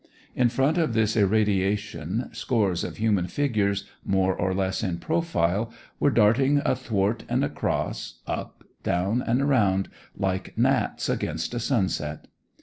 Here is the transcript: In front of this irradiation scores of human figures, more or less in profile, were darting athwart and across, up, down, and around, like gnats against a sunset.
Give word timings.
In 0.35 0.49
front 0.49 0.79
of 0.79 0.95
this 0.95 1.15
irradiation 1.15 2.31
scores 2.33 2.83
of 2.83 2.97
human 2.97 3.27
figures, 3.27 3.87
more 4.03 4.35
or 4.35 4.51
less 4.51 4.81
in 4.81 4.97
profile, 4.97 5.71
were 5.99 6.09
darting 6.09 6.59
athwart 6.65 7.23
and 7.29 7.43
across, 7.43 8.15
up, 8.25 8.63
down, 8.81 9.21
and 9.21 9.43
around, 9.43 9.89
like 10.17 10.57
gnats 10.57 11.07
against 11.07 11.53
a 11.53 11.59
sunset. 11.59 12.25